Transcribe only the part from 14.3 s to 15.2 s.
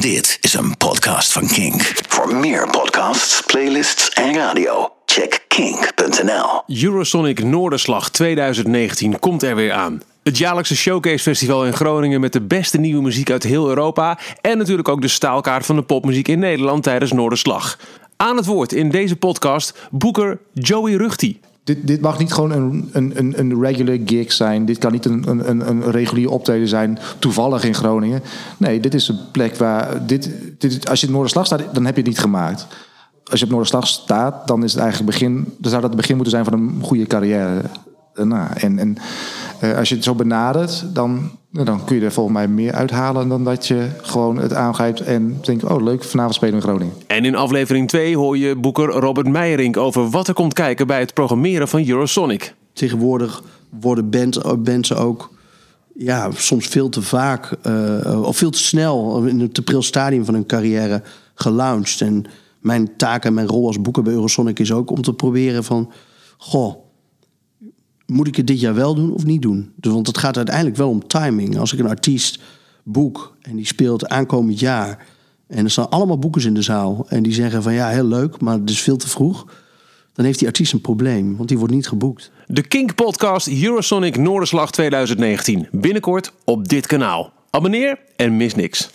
En natuurlijk ook de